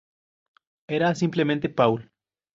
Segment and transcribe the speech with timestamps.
[0.87, 2.09] Era simplemente Paul.